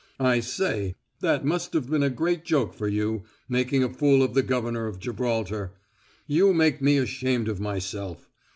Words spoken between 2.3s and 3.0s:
joke for